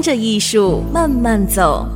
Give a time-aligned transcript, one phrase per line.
[0.00, 1.86] 跟着艺术慢慢走。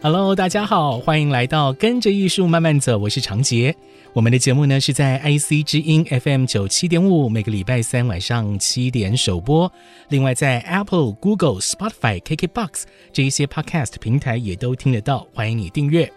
[0.00, 3.74] Hello，大家好，欢迎来到跟着艺术慢慢走，我是长杰。
[4.12, 9.68] 我们的节目呢是在 IC 之音 FM 九七点五，每个礼拜三晚上七点首播。
[10.10, 16.08] 另外在 Apple、Google、Spotify、KKBox 这一些 Podcast 平台也都听得到，欢迎你订阅。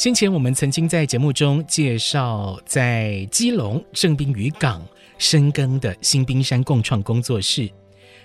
[0.00, 4.82] 先前我们曾经在节目中介绍在基隆正滨渔港
[5.18, 7.70] 深耕的新冰山共创工作室。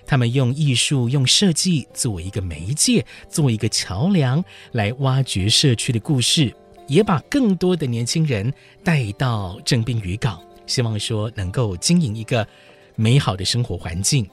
[0.06, 6.50] 他们用艺术、用设计作为一个媒介，作为一个桥梁，来挖掘社区的故事，
[6.88, 8.50] 也把更多的年轻人
[8.82, 12.48] 带到正滨渔港，希望说能够经营一个
[12.94, 14.26] 美好的生活环境。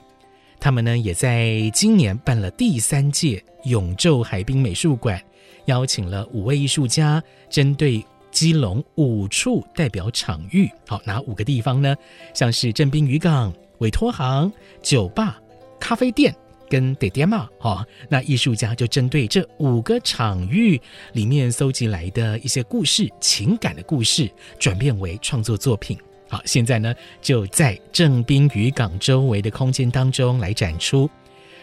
[0.61, 5.21] 他们呢，也在今年办了第三届永昼海滨美术馆，
[5.65, 11.95] 邀请了五位艺术家，针对基隆五处代表场域，好，哪五个地方呢？
[12.33, 15.39] 像是正滨渔港、委托行、酒吧。
[15.79, 16.33] 咖啡店
[16.69, 20.81] 跟爹爹嘛，哈，那艺术家就针对这五个场域
[21.11, 25.97] 里面搜集来的一些故事、情感的故事，转变为创作作品。
[26.29, 31.07] 好，现在呢就在正滨渔港周围的空间当中来展出。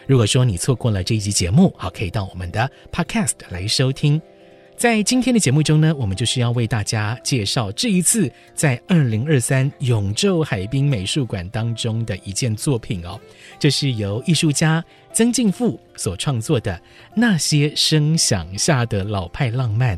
[0.07, 4.21] 如果说你错过了这一集节目，好，可以到我们的 Podcast 来收听。
[4.75, 13.19] 在今天的节目中呢，我们就是要为大家介绍这一次在二零二三永昼海滨美术馆当中的一件作品哦。
[13.59, 16.73] 这是由艺术家曾敬富所创作的
[17.15, 19.95] 《那些声响下的老派浪漫》，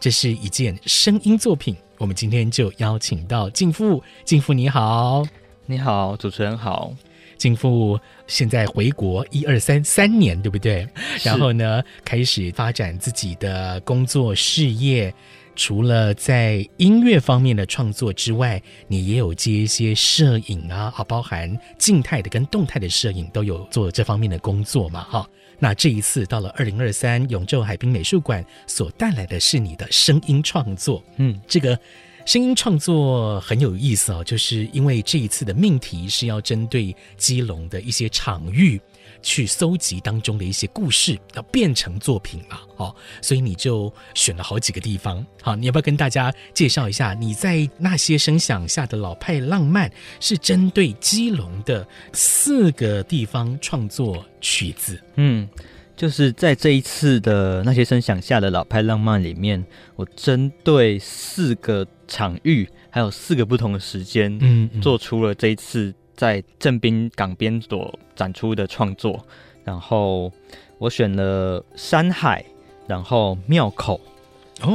[0.00, 1.76] 这是一件声音作品。
[1.98, 5.22] 我们今天就邀请到敬富，敬富你好，
[5.66, 6.94] 你好，主持人好。
[7.42, 7.98] 敬馥
[8.28, 10.86] 现在回国一二三三年，对不对？
[11.24, 15.12] 然后呢，开始发展自己的工作事业。
[15.56, 25.28] 除了在音乐方面的创作之外，你也有接一些摄影啊，啊，包含静态的跟动态的摄影都有做这方面的工作嘛，哈。
[25.58, 31.76] 那这一次到了二零二三永昼海滨美术馆，所带来的是你的声音创作，嗯，这个。
[32.24, 38.80] 声音创作很有意思哦，就是因为这一次的命题是要针对基隆的一些场域
[39.22, 45.24] 去搜集当中的一些故事，要变成作品嘛，哦，所以你就选了好几个地方。
[45.40, 47.12] 好，你要不要跟大家介绍一下？
[47.14, 49.90] 你在那些声响下的老派浪漫
[50.20, 55.00] 是针对基隆的四个地方创作曲子？
[55.16, 55.48] 嗯。
[55.94, 69.24] 就是在这一次的那些声响下的老派浪漫里面，我针对四个场域，还有四个不同的时间，嗯，做出了这一次在正滨港边所展出的创作。
[69.64, 70.30] 然后
[70.78, 72.44] 我选了山海，
[72.86, 73.98] 然后庙口，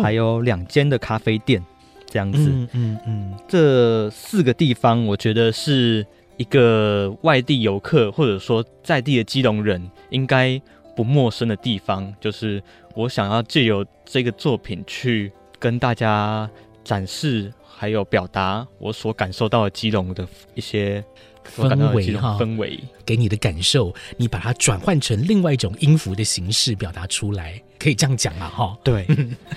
[0.02, 1.64] 还有两间的咖啡店，
[2.08, 2.50] 这样子。
[2.50, 6.06] 嗯嗯嗯，这四个地方，我觉得是
[6.38, 10.60] 一个外地游客或者说在地的基隆人应该。
[10.98, 12.60] 不陌生的地方，就是
[12.96, 16.50] 我想要借由这个作品去跟大家
[16.88, 20.26] 展示，还有表达我所感受到的基隆的
[20.56, 21.04] 一些
[21.46, 28.78] 氛围哈，氛围给你的感受，你把它转换成另外一种音符的形式表达出来，可以这样讲啊哈。
[28.84, 29.06] 对，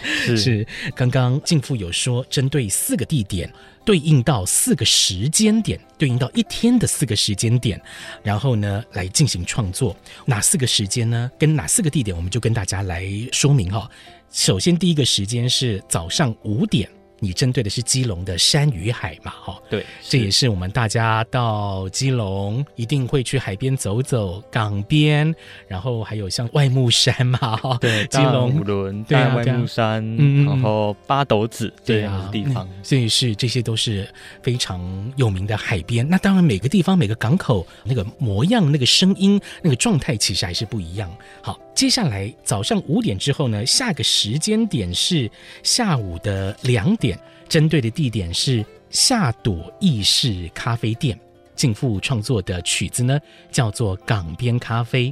[0.03, 3.49] 是 是，刚刚敬父有说，针对四个地点。
[3.83, 7.81] 对应到四个时间点，对应到一天的四个时间点，
[8.23, 9.97] 然后呢，来进行创作。
[10.27, 11.29] 哪四个时间呢？
[11.39, 12.15] 跟哪四个地点？
[12.15, 13.91] 我们就跟大家来说明哈。
[14.31, 16.89] 首先，第一个时间是早上五点。
[17.20, 19.31] 你针对的是基隆的山与海嘛？
[19.31, 25.32] 哈，对，这也是我们大家到基隆一定会去海边走走，港边，
[25.69, 34.08] 然后还有像外木山嘛，哈，对，基隆五轮，对外木山，嗯，然后八斗子这样的地方，所以是这些都是
[34.43, 34.81] 非常
[35.16, 36.08] 有名的海边。
[36.08, 41.11] 那当然，每个地方每个港口那个模样、那个声音、那个状态，其实还是不一样。
[41.43, 41.61] 好。
[41.73, 45.31] 接下来早上五点之后呢，下个时间点是
[45.62, 47.10] 下午的两点，
[47.50, 51.19] 针对的地点是夏朵意式咖啡店。
[51.56, 53.19] 敬馥创作的曲子呢，
[53.50, 55.08] 叫做《港边咖啡》。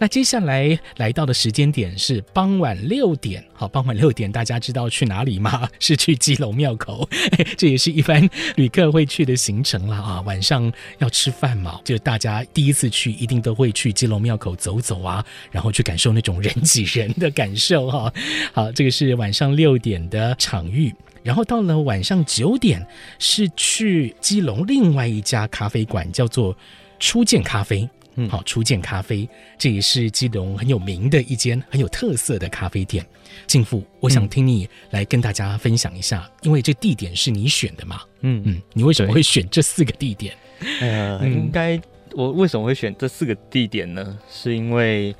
[0.00, 5.68] 那接下来来到的时间点是傍晚六点，好，傍晚六点大家知道去哪里吗？
[5.80, 7.08] 是去基隆庙口，
[7.56, 10.20] 这也是一般旅客会去的行程了啊。
[10.20, 18.12] 晚上要吃饭嘛，就大家第一次去一定都会去基隆庙口走走啊，然后去感受那种人挤人的感受哈。
[18.52, 20.94] 好，这个是晚上六点的场域，
[21.28, 22.82] 然后到了晚上九点
[23.18, 26.56] 是去基隆另外一家咖啡馆，叫做
[26.98, 27.86] 初见咖啡。
[28.14, 29.28] 嗯，好，初见咖啡，
[29.58, 33.04] 这也是基隆很有名的一间很有特色的咖啡店。
[33.46, 38.00] 静富，我想听你来跟大家分享一下，嗯、因为这地点是你选的嘛。
[38.22, 40.34] 嗯嗯，你为什么会选这四个地点？
[40.80, 41.78] 呃，嗯、应该
[42.12, 44.18] 我为什么会选这四个地点呢？
[44.30, 45.14] 是因为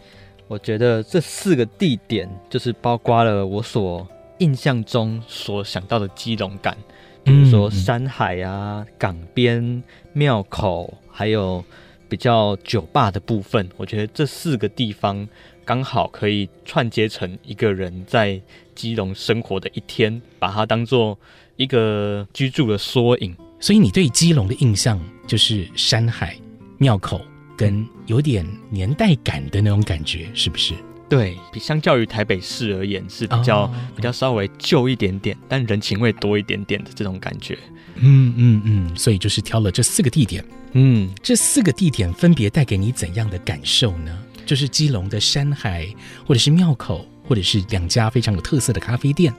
[0.46, 4.08] 我觉得这四个地点就是包括了我所
[4.38, 6.76] 印象中所想到的基隆感，
[7.22, 9.82] 比如说山海啊、港边、
[10.12, 11.64] 庙口，还有。
[12.10, 15.28] 比较酒吧的部分，我觉得这四个地方
[15.62, 18.40] 刚好可以串接成一个人在
[18.74, 21.18] 基隆生活的一天，把它当做
[21.56, 23.36] 一个居住的缩影。
[23.60, 26.34] 所以你对基隆的印象就是山海、
[26.78, 27.20] 庙口
[27.58, 30.72] 跟有点年代感的那种感觉，是不是？
[31.08, 37.58] 对，比相较于台北市而言是比较、哦、比较稍微旧一点点，但人情味多一点点的这种感觉。
[37.96, 40.44] 嗯嗯嗯，所以就是挑了这四个地点。
[40.72, 44.16] 嗯，这四个地点分别带给你怎样的感受呢？
[44.44, 45.88] 就是基隆的山海，
[46.26, 49.34] 或者是庙口，或者是两家非常有特色的咖啡店。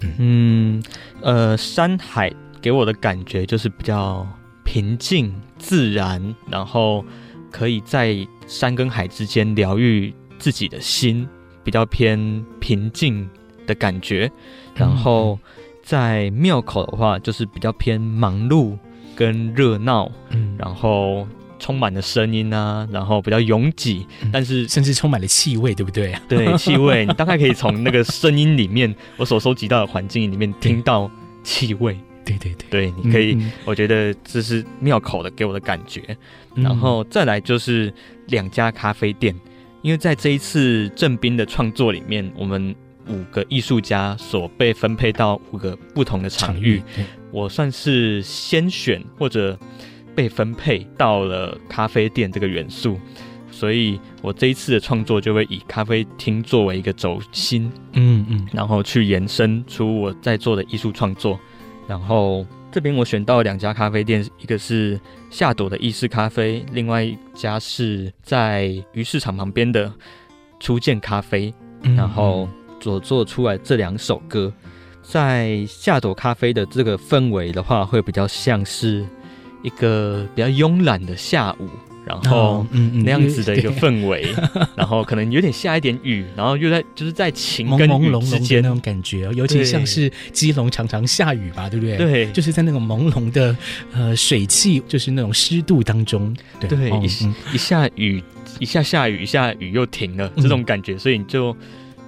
[0.00, 0.82] 嗯，嗯
[1.20, 2.32] 呃，山海
[2.62, 4.26] 给我的感觉就是比较
[4.64, 7.04] 平静自然，然后
[7.50, 8.16] 可以在
[8.46, 11.28] 山跟海之间疗愈自己的心，
[11.64, 13.28] 比较偏平静
[13.66, 14.30] 的感觉。
[14.74, 15.38] 然后
[15.82, 18.78] 在庙口的话，就是比较偏忙碌。
[19.16, 21.26] 跟热闹，嗯，然后
[21.58, 26.14] 充满了声音啊，然后比较拥挤，嗯、但是甚至充满了气味，对不对？
[26.28, 31.10] 对，气味，你大概可以从那个声音里面，我所收集到的环境里面听到
[31.42, 31.98] 气味。
[32.24, 36.16] 对对对，对，你可以，嗯、我觉得这是庙口的给我的感觉。
[36.54, 37.92] 嗯、然后再来就是
[38.28, 39.34] 两家咖啡店，
[39.88, 42.76] 因为在这一次郑斌的创作里面，我们
[43.08, 46.80] 五个艺术家所被分配到五个不同的场域。
[46.80, 49.58] 场域我算是先选或者
[50.14, 53.00] 被分配到了咖啡店这个元素，
[53.50, 61.40] 所以我这一次的创作就会以咖啡厅作为一个轴心，嗯嗯，然后去延伸出我在做的艺术创作。
[61.88, 65.00] 然后这边我选到两家咖啡店，一个是
[65.30, 69.92] 夏朵的意式咖啡，另外一家是在鱼市场旁边的
[70.60, 71.52] 初见咖啡，
[71.96, 72.48] 然后
[72.80, 74.52] 所做出来这两首歌。
[75.02, 79.06] 在夏朵咖啡的这个氛围的话，会比较像是
[79.62, 81.66] 一个比较慵懒的下午，
[82.24, 84.28] 然后嗯那样子的一个氛围，
[84.76, 88.62] 然后可能有点下一点雨，然后又在就是在晴跟雨之间。
[88.62, 91.96] 那种感觉，尤其像是基隆常常下雨吧，对不对？
[91.96, 93.56] 对，就是在那种朦胧的
[93.92, 98.22] 呃水汽，就是那种湿度当中，对，对一一下雨，
[98.58, 101.56] 一下下雨，一下雨又停了，这种感觉，所以你就。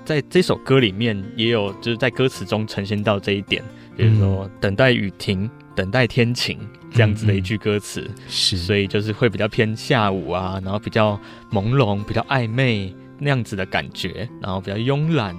[0.03, 3.63] 在这首歌里面也有，就是在歌词中呈现到这一点，
[3.97, 6.59] 比如说等待雨停，等待天晴
[6.93, 11.19] 这样子的一句歌词，是，所以就是会比较偏下午啊，然后比较
[11.51, 15.37] 朦胧、比较暧昧那样子的感觉，然后比较慵懒，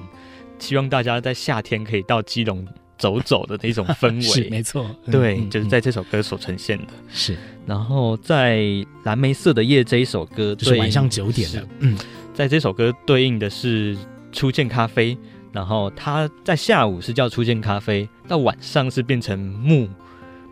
[0.59, 2.65] 希望大家在夏天可以到基隆
[2.97, 7.37] 走走的那种氛围， 是没错，对，就是在这首歌所呈现的，是。
[7.65, 8.65] 然后在
[9.03, 11.97] 蓝莓色的夜这一首歌，就是晚上九点的，嗯，
[12.33, 13.97] 在这首歌对应的是。
[14.33, 15.17] 初见咖啡，
[15.51, 19.89] 然后它在下午是叫初见咖啡，到晚上是变成目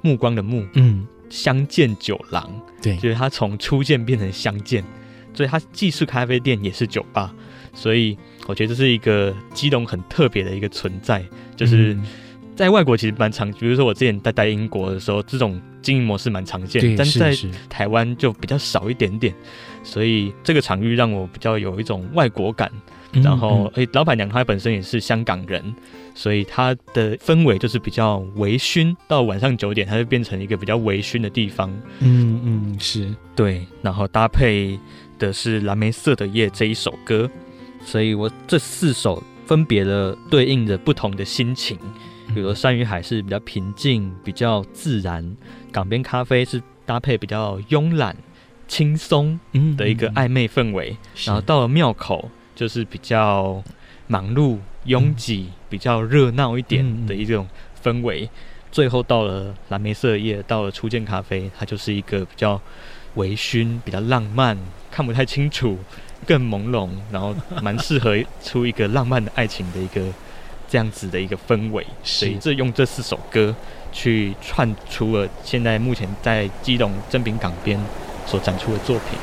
[0.01, 2.49] 目光的目，嗯，相见酒廊，
[2.81, 4.83] 对，就是它从初见变成相见，
[5.33, 7.33] 所以它既是咖啡店也是酒吧，
[7.73, 11.23] 所以我觉得这是一个基隆很特别的一个存在，
[11.55, 11.97] 就是
[12.55, 17.35] 在外国其实蛮常，比如说我之前在待英国的时候，这种经营模式蛮常见，但是在
[17.69, 19.33] 台湾就比较少一点点，
[19.83, 22.71] 所以这个场域让我比较有一种外国感。
[23.11, 25.73] 然后，诶，老板娘她本身也是香港人，
[26.13, 28.95] 所以她的氛围就是比较微醺。
[29.07, 31.71] 到晚上九点，它就变成一个比较微醺的地方。
[31.99, 33.65] 嗯嗯，是对。
[33.81, 34.79] 然后搭配
[35.17, 37.27] 的是《蓝莓色的夜》这一首歌，
[37.83, 41.77] 所以我这四首分别的对应着不同的心情。
[42.35, 45.23] 比如说，山与海是比较平静、比较自然；
[45.71, 48.15] 港边咖啡是搭配比较慵懒、
[48.67, 49.39] 轻松
[49.75, 50.95] 的一个暧昧氛围。
[51.25, 52.29] 然后到了庙口。
[52.59, 53.63] 就是比较
[54.07, 57.47] 忙碌、拥挤、嗯、比较热闹一点的一种
[57.81, 58.25] 氛围。
[58.25, 58.29] 嗯、
[58.69, 62.59] 最后到了蓝莓色夜，到了初见咖啡，它就是一个比较
[63.15, 64.57] 微醺，比较浪漫，
[64.91, 65.77] 看不太清楚，
[66.27, 70.01] 更朦胧，然后蛮适合出一个浪漫的爱情的一个
[70.67, 71.87] 这样子的一个氛围。
[72.03, 73.55] 所以这用这四首歌
[73.93, 77.79] 去串出了现在目前在基隆正品港边
[78.25, 79.17] 所展出的作品。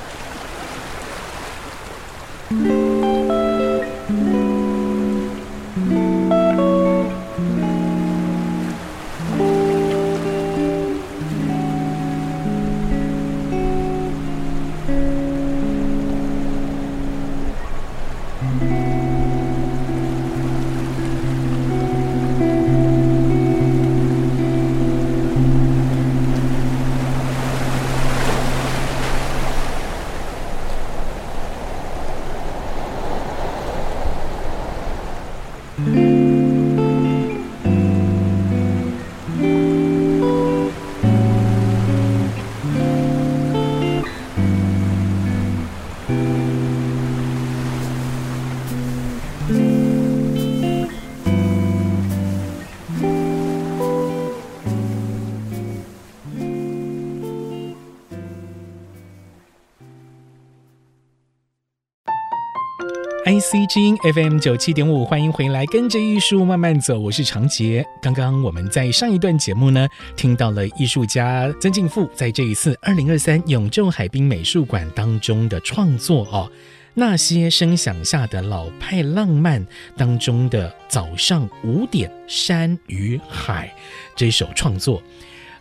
[63.66, 67.84] IC 之音 FM 九七点五，欢迎回来，跟着艺术慢慢走，我是长杰。
[68.00, 76.50] 刚刚我们在上一段节目呢，听到了艺术家曾敬富在这一次二零二三永昼海滨美术馆当中的创作哦，
[76.94, 79.64] 那些声响下的老派浪漫
[79.96, 83.72] 当中的早上五点山与海
[84.14, 85.02] 这首创作，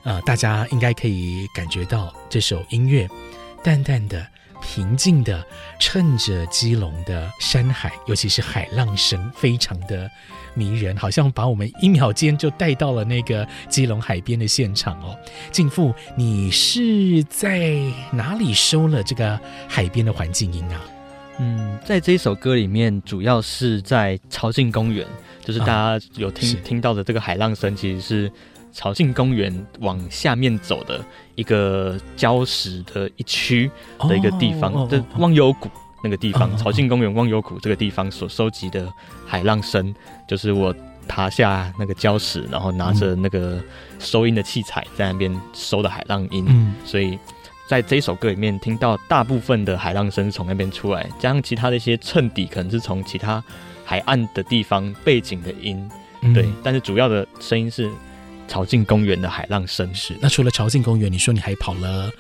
[0.03, 3.07] 呃，大家应该可以感觉到这首音乐
[3.63, 4.25] 淡淡的。
[4.65, 5.45] 平静的，
[5.79, 10.09] 趁着基隆的山海，尤其是海浪声，非常的
[10.55, 15.15] 迷人，好像把我们一秒间就带到了那个基隆海边的现场哦。
[15.51, 17.79] 敬父，你是在
[18.11, 20.81] 哪里收了这个海边的环境音啊？
[21.37, 25.05] 嗯，在这一首歌里面，主要是在朝境公园，
[25.43, 28.31] 就是大家有听、啊、听到的这个海浪声，其实是。
[28.75, 31.03] 潮境公园往下面走的
[31.35, 35.69] 一个礁石的一区的一个地方，的忘忧谷
[36.03, 38.91] 那个地方，朝庆公园忘忧谷这个地方所收集的
[39.25, 39.95] 海浪声，
[40.27, 40.75] 就是我
[41.07, 43.63] 爬下那个礁石，然后拿着那个
[43.97, 46.45] 收音的器材在那边收的海浪音。
[46.49, 47.17] 嗯所以
[47.69, 53.41] 在这首歌里面听到大部分的海浪声从那边出来，加上其他的一些衬底，可能是从其他
[53.85, 55.89] 海岸的地方背景的音，
[56.33, 57.89] 对，但是主要的声音是。
[58.47, 60.15] 潮境公园的海浪声是。
[60.21, 62.11] 那除了潮境公园，你说你还跑了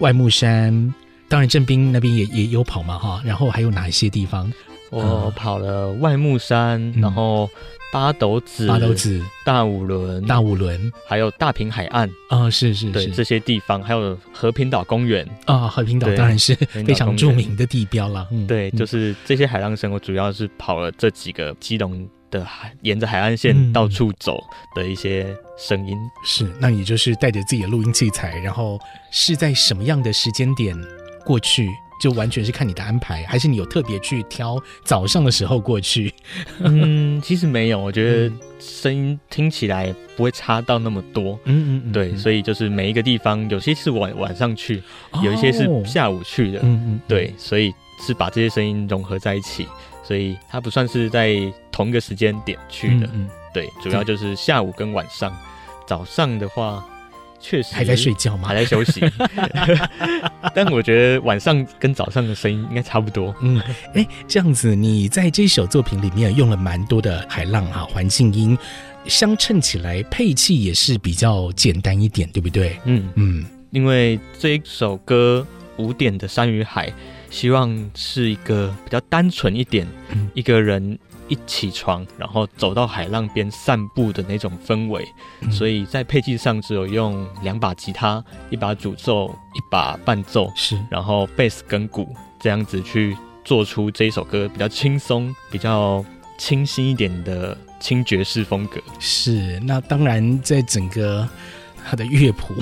[0.00, 0.94] 外木山，
[1.28, 3.22] 当然正滨那边也也有跑嘛哈。
[3.24, 4.52] 然后还有哪一些地方？
[4.90, 7.50] 我跑了外木山，嗯、然后
[7.92, 18.28] 八斗子、八斗子、大五轮、大五轮，还有大平海岸啊、哦，是是是，对这些地方，还有和平岛公园啊，和平岛当然是非常著名的地标了。
[18.30, 22.46] 嗯，对，就是这些海浪声，我主要是跑了这几个基隆的，
[22.82, 24.38] 沿着海岸线到处走
[24.74, 25.26] 的一些
[25.58, 25.96] 声音。
[25.96, 28.78] 嗯、是，那你就是带着自己的录音器材，然后
[29.10, 30.76] 是在什么样的时间点
[31.24, 31.68] 过去？
[31.98, 36.12] 就完全是看你的安排，还是你有特别去挑早上的时候过去？
[36.60, 41.40] 嗯，其实没有，我觉得声音听起来不会差到那么多。
[41.44, 44.82] 嗯嗯嗯，对，所以就是每一个地方，有些是晚晚上去，
[45.24, 46.60] 有一些是下午去的。
[46.64, 47.72] 嗯嗯，对，所以
[48.06, 49.66] 是把这些声音融合在一起。
[50.06, 51.36] 所以它不算是在
[51.72, 55.36] 同一个时间点去的，嗯，嗯，对，主要就是下午跟晚上，
[55.86, 56.84] 早上的话
[57.40, 58.48] 确实还在睡觉吗？
[58.48, 59.00] 还在休息，
[60.54, 63.34] 但我觉得晚上跟早上的声音应该差不多。
[63.40, 63.60] 嗯，
[63.94, 68.56] 哎、欸，这样子，你在这首作品里面用了蛮多的海浪哈环境音，
[69.06, 72.78] 相衬起来配器也是比较简单一点，对不对？
[72.84, 75.44] 嗯嗯，因为这一首歌
[75.76, 76.92] 五点的山与海。
[77.30, 85.04] 希望是一个比较单纯一点，嗯，一个人一起床，然后走到海浪边散步的那种氛围，
[85.40, 85.50] 嗯。
[85.50, 92.08] 所以在配器上只有用两把吉他，一把主奏，一把伴奏，是，然后贝斯跟鼓
[92.40, 96.04] 这样子去做出这一首歌比较轻松、比较
[96.38, 98.80] 清新一点的轻爵士风格。
[98.98, 101.28] 是，那当然在整个。
[101.88, 102.54] 它的乐谱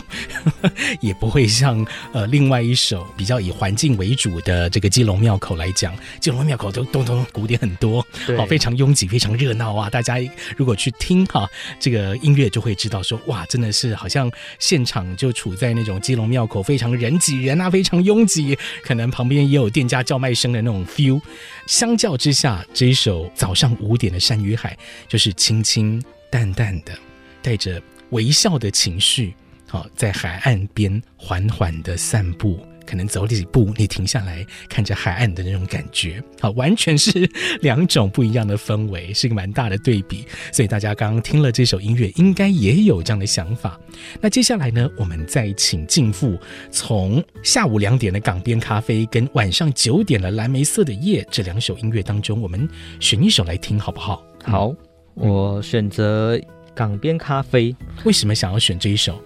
[1.01, 9.89] 也不会像呃另外一首比较以环境为主的这个基隆庙口来讲，基隆庙口都咚咚鼓点很多，好，非常拥挤，非常热闹啊！
[9.89, 10.17] 大家
[10.57, 11.49] 如果去听哈
[11.81, 21.21] 这个音乐，就会知道说哇，真的是好像现场就处在那种基隆庙口，非常人挤人啊，非常拥挤，可能旁边也有店家叫卖声的那种 feel。
[21.67, 24.77] 相较之下，这一首早上五点的山与海，
[25.09, 26.93] 就是清清淡淡的，
[27.41, 27.81] 带着。
[28.11, 29.35] 微笑的情绪，
[29.69, 37.29] 好，在海岸边缓缓的散步，可能走几步，你停下来看着海岸的那种感觉，好，完全是
[37.61, 40.25] 两种不一样的氛围，是一个蛮大的对比。
[40.53, 43.81] 所以大家刚刚听了这首音乐，应该也有这样的想法。
[44.21, 46.39] 那接下来呢，我们再请静富
[46.71, 52.69] 从下午两点的港边咖啡跟晚上九点的蓝莓色的夜这两首音乐当中，我们
[53.01, 54.23] 选一首来听，好不好？
[54.45, 54.75] 好，
[55.15, 56.39] 我选择
[56.75, 57.75] 港边咖啡。
[58.05, 59.21] 为什么想要选这一首？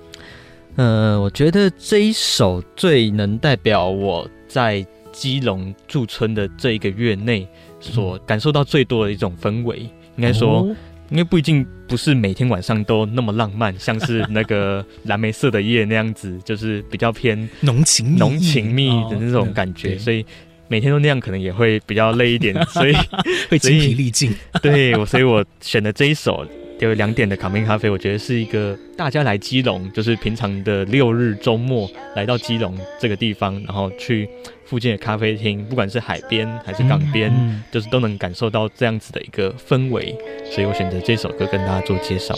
[0.77, 7.49] 呃，我觉得这一首最能代表我在基隆驻村的这一个月内
[7.81, 9.79] 所感受到最多的一种氛围。
[10.17, 10.69] 应该说，
[11.11, 19.99] 因为不一定不是每天晚上都那么浪漫，像是 那个蓝莓色的夜那样子，就是比较偏浓情浓情蜜的那种感觉。
[19.99, 20.25] 所以
[20.69, 22.95] 每天都那样，可能也会比较累一点，所以
[23.51, 24.33] 会精疲力尽。
[24.63, 26.47] 对，我所以我选的这一首。
[26.87, 34.29] 有两点的港边咖啡，我觉得是一个大家来基隆，就是平常的六日周末来到基隆这个地方，然后去
[34.65, 37.33] 附近的咖啡厅，不管是海边还是港边，
[37.71, 40.15] 就是都能感受到这样子的一个氛围，
[40.51, 42.35] 所以我选择这首歌跟大家做介绍。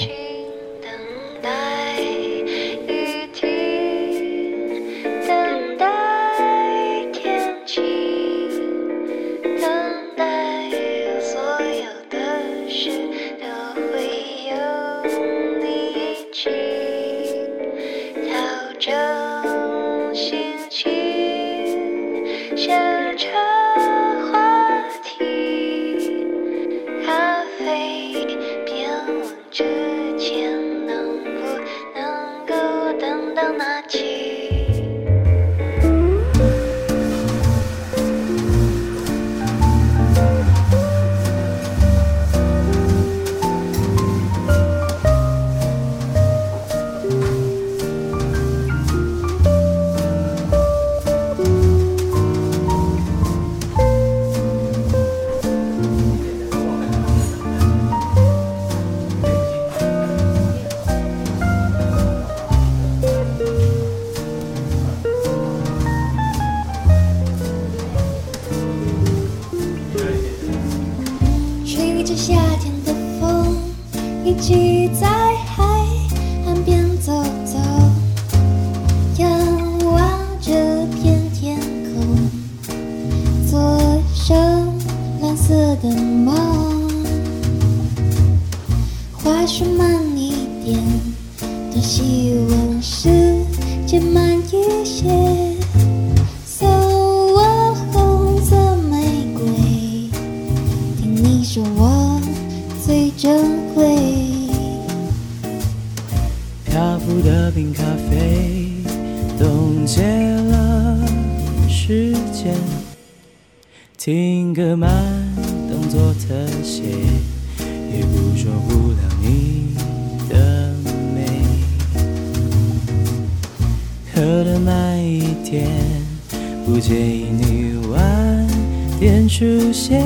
[129.00, 129.98] 点出现，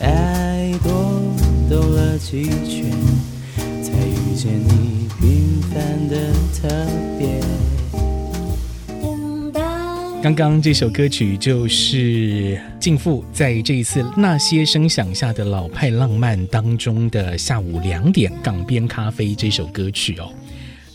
[0.00, 1.22] 爱多
[1.70, 2.90] 兜了几圈，
[3.80, 6.68] 才遇见你平凡的特
[7.16, 7.40] 别
[10.20, 20.28] 刚刚这首歌曲就是静父在这一次那些声响下的老派浪漫当中的下午两点港边咖啡这首歌曲哦，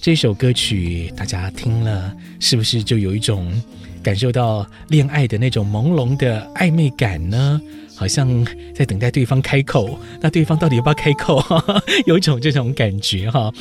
[0.09, 3.53] 这首歌曲大家听了是不是就有一种
[4.01, 7.61] 感受到恋爱的那种朦胧的暧昧感呢？
[7.95, 8.43] 好像
[8.73, 11.45] 在等待对方开口，那对方到底要不要开口？
[12.07, 13.53] 有一种这种感觉哈。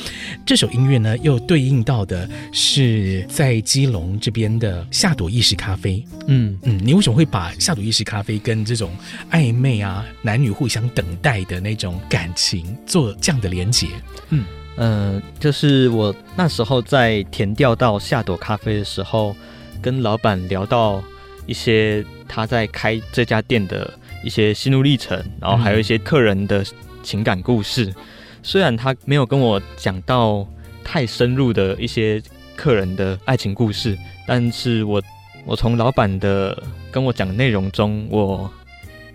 [0.47, 6.03] 这首音乐呢，又对应到的是在基隆这边的夏朵意式咖啡。
[6.29, 8.91] 嗯嗯，你为什么会把夏朵意式咖啡跟这种
[9.31, 13.89] 暧昧啊、男女互相等待的那种感情做这样的连结？
[14.31, 14.47] 嗯
[14.79, 19.37] 嗯、呃，就是我那时候在填调到夏朵咖啡的时候，
[19.83, 21.03] 跟老板聊到
[21.47, 23.93] 一些他在开这家店的。
[24.25, 26.65] 一些心路历程，然后还有一些客人的
[27.05, 27.85] 情感故事。
[27.85, 27.95] 嗯、
[28.43, 30.45] 虽然他没有跟我讲到
[30.83, 32.21] 太深入的一些
[32.57, 35.01] 客人的爱情故事，但是我
[35.47, 36.61] 我从老板的
[36.91, 38.51] 跟我讲的内容中，我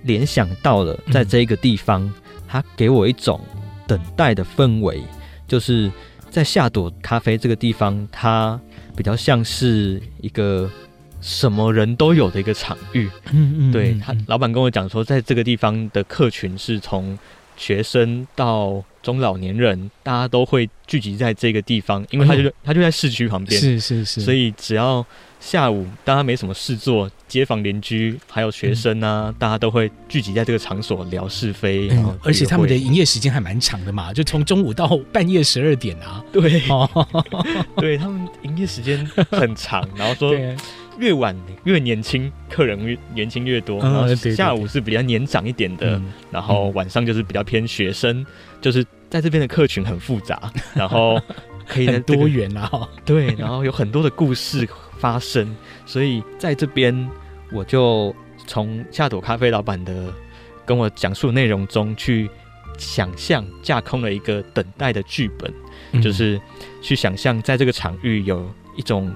[0.04, 2.13] 联想到了在这个地方，嗯、
[2.47, 3.41] 他给我一种
[3.86, 5.04] 等待的氛围，
[5.54, 5.92] 就是
[6.32, 8.60] 在夏朵咖啡这个地方，它
[8.98, 10.68] 比较像是一个。
[11.26, 17.18] 什么人都有的一个场域，嗯嗯，对他老板跟我讲说，在这个地方的客群是从
[17.56, 25.06] 学生到中老年人，大家都会聚集在这个地方，因为他就、嗯、他就在市区旁边，是是是，所以只要
[25.39, 31.89] 下午大家没什么事做，街坊邻居还有学生啊，嗯、大家都会聚集在这个场所聊是非。
[31.92, 36.24] 嗯、而且他们的营业时间还蛮长的嘛，就从中午到半夜十二点啊。
[36.32, 36.89] 对，哦、
[37.78, 40.34] 对他们营业时间很长，然后说
[40.99, 48.25] 越晚越年轻，客人越年轻越多，然后下午是比较年长一点的，嗯、然后晚上就是比较偏学生。
[48.62, 51.19] 就是在这边的客群很复杂， 然后
[51.67, 54.65] 可以、这个、很多元啊，对，然后有很多的故事
[54.97, 55.53] 发生，
[55.86, 57.10] 所以在这边
[57.51, 58.15] 我就
[58.47, 60.13] 从夏朵咖啡老板的
[60.65, 62.29] 跟我讲述内容中去
[62.77, 65.53] 想象架空了一个等待的剧本，
[65.91, 66.39] 嗯、就是
[66.82, 69.13] 去想象在这个场域有一种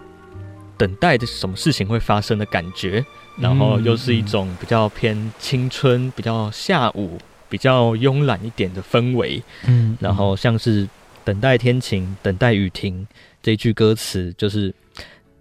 [0.78, 3.06] 等待的什么事情会发生的感觉，
[3.38, 7.18] 然后又是一种比较偏青春、比较下午。
[7.50, 10.86] 比较慵懒一点的氛围，嗯，然后像是
[11.24, 13.08] “等待天晴，等待雨停”
[13.42, 14.76] 这一句歌词，就是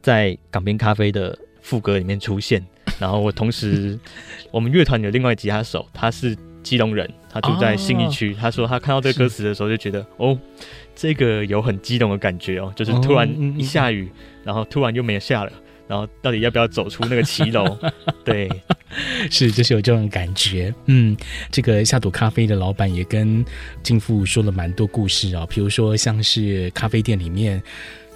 [0.01, 2.65] 在港边咖啡的副歌里面出现。
[3.01, 3.99] 然后我同时，
[4.53, 8.35] 我们乐团有另外吉他手，他是基隆人，他住在信义区。
[8.35, 10.39] 他说他看到这个歌词的时候，就觉得哦，
[10.95, 14.11] 这个有很激动的感觉哦，就是突然一下雨，
[14.45, 15.53] 然后突然又没有下了。
[15.89, 17.79] 然后到底要不要走出那个骑楼？
[18.25, 18.51] 对，
[19.31, 20.75] 是就是有这种感觉。
[20.87, 21.17] 嗯，
[21.49, 23.45] 这个下朵咖啡的老板也跟
[23.85, 27.63] 金富说了蛮多故事啊、哦，比如说像是咖啡店里面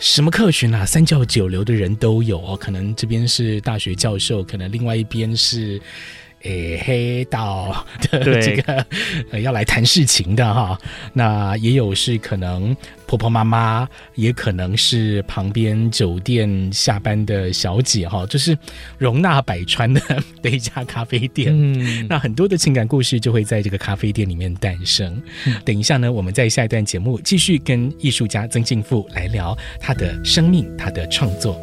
[0.00, 2.56] 什么客群啊，三教九流的人都有哦。
[2.56, 5.80] 可能这边是大学教授，可能另外一边是。
[6.42, 8.86] 诶、欸，黑道的 这个
[9.30, 10.78] 呃要来谈事情的哈，
[11.12, 12.74] 那也有是可能
[13.06, 18.56] 婆婆妈妈，也可能是旁边酒店下班的小姐哈，就是
[18.96, 20.00] 容纳百川的
[20.40, 21.52] 的一家咖啡店。
[21.52, 25.22] 嗯，那很多的情感故事就会在这个咖啡店里面诞生。
[25.46, 31.60] 嗯、等一下呢，我们在下一段节目继续跟艺术家曾敬富来聊他的生命，他的创作。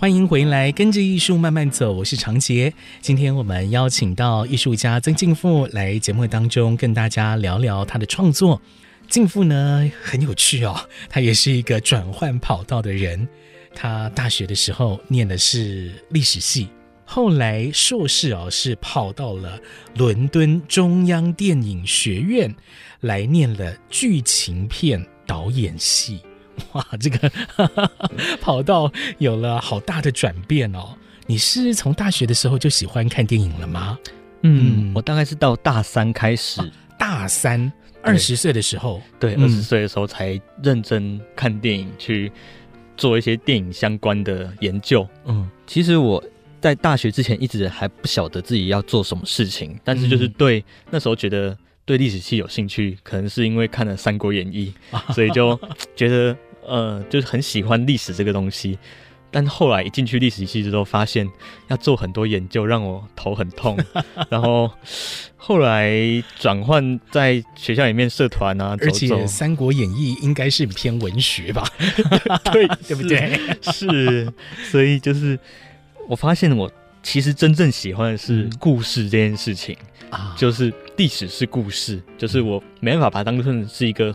[0.00, 1.92] 欢迎回来，跟着艺术慢慢走。
[1.92, 2.72] 我是长杰。
[3.02, 8.58] 今天我们邀请到艺术家曾敬富来节目当中，跟大家聊聊他的创作。
[9.10, 10.74] 敬富呢很有趣哦，
[11.10, 13.28] 他也是一个转换跑道的人。
[13.74, 16.68] 他大学的时候念的是历史系，
[17.04, 19.60] 后来硕士哦是跑到了
[19.96, 22.50] 伦敦中央电影学院
[23.00, 26.22] 来念了剧情片导演系。
[26.72, 27.30] 哇，这个
[28.40, 30.96] 跑道有了好大的转变哦！
[31.26, 33.98] 你是从大学的时候就喜欢看电影了吗？
[34.42, 36.66] 嗯，我大概是到大三开始，啊、
[36.98, 37.70] 大三
[38.02, 42.32] 二十岁的时候，对，二十岁的时候才认真看电影，去
[42.96, 45.06] 做一些电影相关的研究。
[45.26, 46.20] 嗯，其实我
[46.60, 54.72] 在大学之前一直还不晓得自己要做什么事情，但是就是对那时候觉得对历史系有兴趣，可能是因为看了《三国演义》，
[55.14, 55.56] 所以就
[55.94, 56.36] 觉得。
[56.70, 58.78] 呃，就是很喜欢历史这个东西，
[59.28, 61.28] 但后来一进去历史系之后，发现
[61.66, 63.76] 要做很多研究，让我头很痛。
[64.30, 64.70] 然后
[65.36, 65.92] 后来
[66.38, 71.66] 转换在学校里面社团啊， 而且《三国演义》应该是偏文学吧？
[72.52, 73.36] 对，对不对？
[73.62, 74.32] 是，
[74.70, 75.36] 所以就是
[76.06, 76.70] 我发现我
[77.02, 79.76] 其实真正喜欢的是故事这件事情
[80.10, 84.14] 啊，就是历史是故事，就是我没办法把它当成是一个。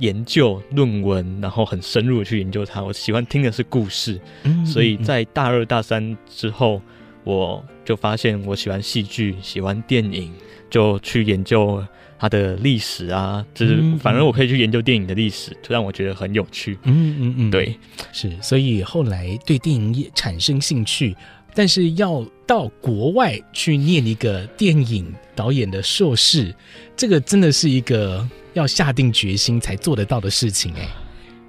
[0.00, 2.82] 研究论文，然后很深入的去研究它。
[2.82, 6.82] 我喜欢听的是故事，嗯，所以在大二大三之后，
[7.22, 10.32] 我就发现我喜欢戏剧，喜欢电影，
[10.68, 11.84] 就去研究
[12.18, 13.44] 它的历史啊。
[13.54, 16.78] 就是反正我可以去研究电影的历史，就让我觉得很有趣。
[16.84, 17.78] 嗯嗯嗯，对，
[18.12, 18.30] 是。
[18.42, 21.14] 所以后来对电影也产生兴趣，
[21.54, 26.54] 但是要到国外去念一个电影导演的硕士，
[26.96, 28.26] 这个真的是一个。
[28.52, 30.88] 要下定决心才做得到的事情，哎，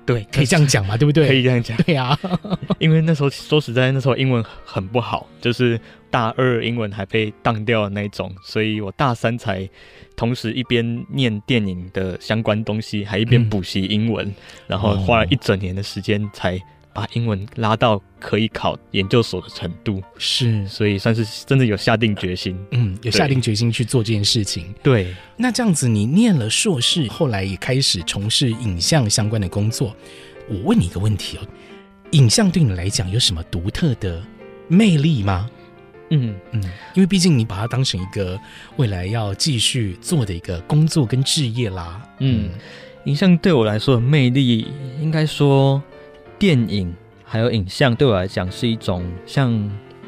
[0.05, 1.27] 对，可以这样讲嘛，对不对？
[1.27, 2.17] 可以这样讲，对啊，
[2.79, 9.67] 因为那时候说实在，那时候英文很不好，就是大二英文还被当掉的那种，所以我大三才
[10.15, 14.33] 同时一边念电影的相关东西，还一边补习英文，嗯，
[14.67, 16.61] 然后花了一整年的时间才。
[16.93, 24.73] 把英文拉到可以考研究所的程度，是，所以算是真的有下定决心，嗯，有下定决心去做这件事情。
[24.83, 29.95] 对，那这样子，你念了硕士，后来也开始从事影像相关的工作。
[30.49, 31.47] 我问你一个问题哦，
[32.11, 34.21] 影像对你来讲有什么独特的
[34.67, 35.49] 魅力吗？
[36.09, 36.61] 嗯嗯，
[36.93, 38.37] 因为毕竟你把它当成一个
[38.75, 42.01] 未来要继续做的一个工作跟职业啦。
[42.19, 42.49] 嗯。
[43.05, 44.67] 影像对我来说的魅力，
[45.01, 45.81] 应该说
[46.41, 46.91] 电影
[47.23, 49.51] 还有影像对我来讲是一种像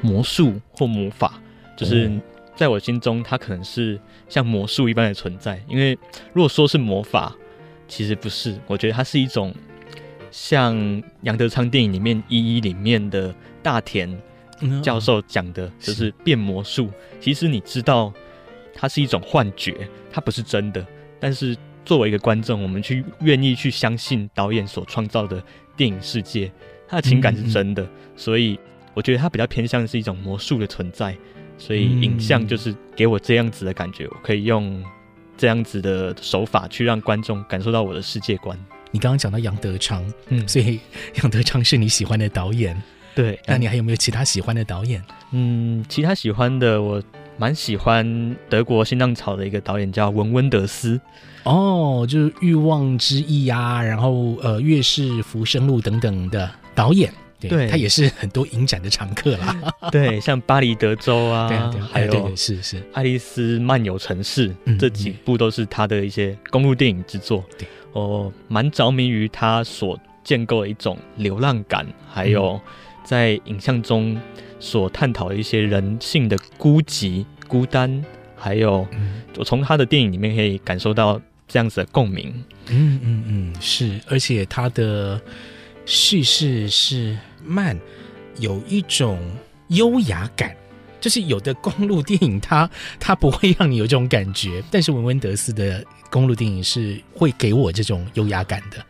[0.01, 1.39] 魔术或魔法，
[1.77, 2.11] 就是
[2.55, 5.61] 在我心中它可能是像魔术一般的存在。
[5.67, 5.95] 因为
[6.33, 7.35] 如果说是魔法，
[7.87, 9.53] 其实不是，我觉得它是一种
[10.31, 10.75] 像
[11.21, 14.19] 杨德昌电影里面《一一》里面的大田
[14.81, 16.89] 教授讲的，就是变魔术。
[17.21, 18.11] 其实你知道，
[18.73, 20.83] 它是一种幻觉，它不是真的，
[21.19, 21.55] 但是。
[21.85, 25.43] 作为一个观众，我们去愿意去相信导演所创造的
[25.75, 26.51] 电影世界，
[26.87, 28.59] 他的情感是真的，嗯嗯，所以
[28.93, 31.15] 我觉得他比较偏向是一种魔术的存在，
[31.57, 34.83] 所以影像就是给我这样子的感觉，我可以用
[35.37, 38.57] 这样子的手法去让观众感受到我的世界观。
[38.91, 40.79] 你刚刚讲到杨德昌，嗯，所以
[41.15, 42.79] 杨德昌是你喜欢的导演，
[43.15, 45.03] 对，那你还有没有其他喜欢的导演？
[45.31, 47.01] 嗯，其他喜欢的我
[47.43, 50.97] 蛮喜欢德国新浪潮的一个导演叫文温德斯。
[51.43, 59.61] 哦，就是《欲望之翼》啊，然后呃，《月是浮生路》等等的导演，对，他也是很多影展的常客啦。
[59.91, 67.43] 对，像《巴黎德州》 啊，对啊对，还有对对是是《爱丽丝漫游城市》嗯，这几部都是他的一些公路电影之作。
[67.59, 72.57] 对，我蛮着迷于他所建构的一种流浪感，还有
[73.03, 74.17] 在影像中
[74.61, 78.03] 所探讨的一些人性的孤寂、孤单，
[78.35, 78.87] 还有
[79.37, 81.21] 我从他的电影里面可以感受到。
[81.45, 82.33] 这样子的共鸣，
[82.69, 85.21] 嗯嗯嗯，是，而且他的
[85.85, 87.77] 叙事是慢，
[88.39, 89.19] 有一种
[89.67, 90.55] 优雅感，
[90.99, 98.83] 就是有的公路电影它它不会让你有这种感觉，但是文温德斯的公路电影是会给我这种优雅感的，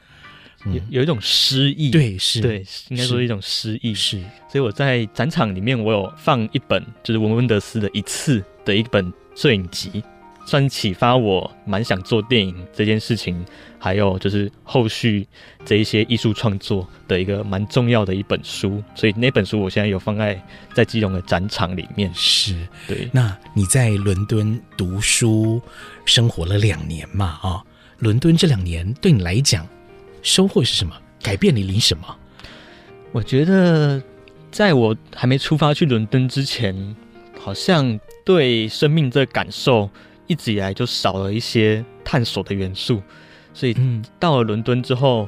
[0.71, 10.03] 有有一种诗意，对，是，对，应该说一种诗意，是，所以我在展场里面我有放一本，就是文温德斯的一次的一本摄影集。
[10.45, 13.45] 算启发我蛮想做电影这件事情，
[13.79, 15.25] 还有就是后续
[15.63, 20.37] 这一些艺术创作的一个蛮重要的一本书，所以那本书我现在有放在
[20.73, 22.11] 在基隆的展场里面。
[22.13, 23.07] 是，对。
[23.13, 25.61] 那你在伦敦读书
[26.03, 27.39] 生活了两年嘛？
[27.41, 27.63] 啊、哦，
[27.99, 29.65] 伦敦这两年对你来讲
[30.21, 30.93] 收获是什么？
[31.21, 32.03] 改变你你什么？
[33.13, 34.03] 我觉得
[34.51, 36.75] 在我还没出发去伦敦之前，
[37.43, 39.89] 好像对生命这感受。
[40.25, 43.03] 一直以来就少了一些探索的元素，
[43.53, 43.75] 所以
[44.17, 45.27] 到了伦敦之后，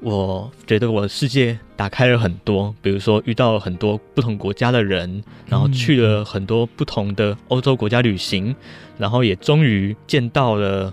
[0.00, 2.74] 我觉得我的世界打开了很多。
[2.82, 8.54] 比如说遇到了很多不同国家的人，然后去了很多不同的欧洲国家旅行，
[8.98, 10.92] 然后也终于见到了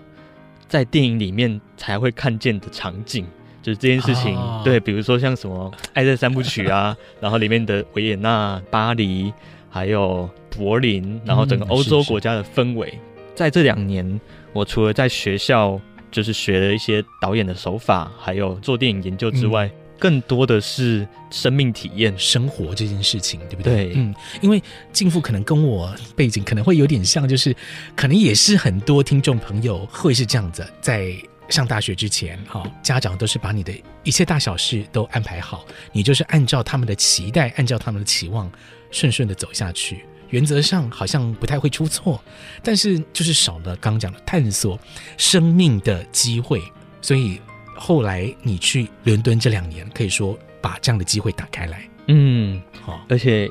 [0.67, 3.26] 在电影里面才会看见的场景，
[3.63, 4.39] 就是这件事情。
[4.63, 9.34] 对，比如说像什么《爱在三部曲》啊， 然后里面的维也纳、巴黎，
[9.71, 12.93] 还有柏林，然后整个欧洲国家的氛围。
[13.34, 14.19] 在这两年，
[14.53, 15.79] 我除了在学校
[16.12, 23.86] 就是学了一些导演的手法，还有做电影研究之外，嗯、更多的是生命体验、生活这件事情，对不对？
[23.86, 27.55] 对，嗯，因为静父可能跟我背景可能会有点像，就是
[27.95, 31.15] 可能也是很多听众朋友会是这样子，在
[31.47, 38.51] 上大学之前，哈，家长都是把你的一切大小事都安排好，你就是按照他们的期待，按照他们的期望，
[38.91, 40.06] 顺顺的走下去。
[40.30, 42.23] 原则上好像不太会出错，
[42.63, 44.80] 但是就是少了刚刚讲的探索
[45.17, 46.62] 生命的机会，
[47.01, 47.38] 所以
[47.75, 51.89] 后来你去伦敦这两年，可以说把这样的机会打开来。
[52.08, 53.45] 嗯，好，而且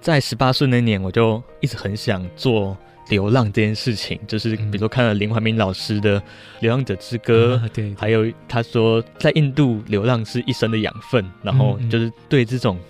[0.00, 2.74] 在十八岁那年，我就一直很想做
[3.10, 6.18] 流浪这件事情，就是比如说看了林怀民老师的
[6.60, 12.80] 《流浪者之歌》，嗯，对，还有他说在印度流浪是一生的养分，然后就是对这种。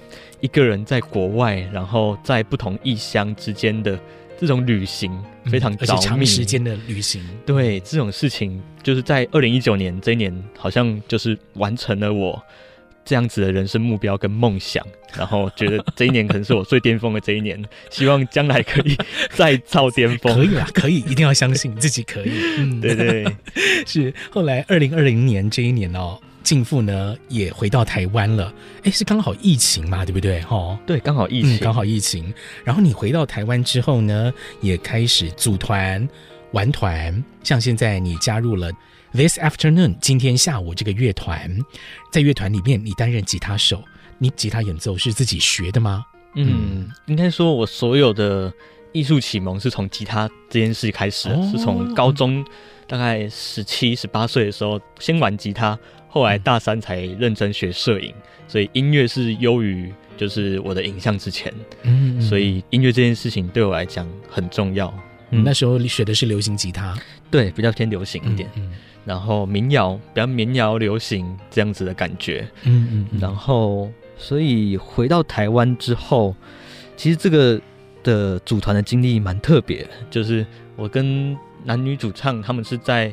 [0.45, 3.99] 一个人在国外，然后在不同异乡之间的
[4.39, 5.11] 这种旅行，
[5.47, 7.27] 非常着迷，长时间的旅行。
[7.47, 12.43] 对这种事情，就是在二零一九年这一年，好像就是完成了我
[13.07, 14.87] 这样子的人生目标跟梦想。
[15.17, 18.95] 然后觉得这一年可能是我最巅峰的这一年， 希望将来可以
[19.31, 20.35] 再造巅峰。
[20.35, 22.31] 可以啊，可以，一定要相信自己可以。
[22.59, 23.25] 嗯，对对，
[23.89, 24.13] 是。
[24.31, 26.21] 后来二零二零年这一年哦。
[26.45, 28.53] 敬父呢也回到台湾了，
[28.83, 30.41] 哎，是刚好疫情嘛，对不对？
[30.43, 32.33] 哈，对，刚好疫情，嗯，刚好疫情。
[32.63, 34.31] 然后你回到台湾之后呢，
[34.61, 36.07] 也开始组团
[36.53, 38.71] 玩团，像现在你加入了
[39.13, 41.59] This Afternoon 今天下午这个乐团，
[42.13, 43.83] 在乐团里面你担任吉他手，
[44.19, 46.05] 你吉他演奏是自己学的吗？
[46.35, 48.53] 嗯，嗯，应该说我所有的
[48.93, 52.45] 艺术启蒙是从吉他这件事开始，哦，是从高中
[52.87, 55.79] 大概十七、十八岁的时候先玩吉他。
[56.15, 58.15] 后来大三才认真学摄影，
[58.47, 64.95] 所以音乐是优于就是我的影像之前，嗯，所以音乐这件事情对我来讲很重要。
[65.31, 66.97] 嗯，那时候学的是流行吉他，
[67.33, 68.49] 对，比较偏流行一点。
[68.55, 68.73] 嗯，嗯，
[69.05, 76.37] 然后民谣比较民谣流行这样子的感觉，嗯嗯，嗯，然后所以回到台湾之后，
[76.97, 77.61] 其实这个
[78.05, 80.47] 的组团的经历蛮特别，就是
[80.77, 83.13] 我跟男女主唱他们是在。